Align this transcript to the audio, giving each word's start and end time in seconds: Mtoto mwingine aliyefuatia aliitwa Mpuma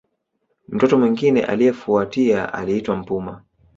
Mtoto 0.67 0.97
mwingine 0.97 1.45
aliyefuatia 1.45 2.53
aliitwa 2.53 2.95
Mpuma 2.95 3.41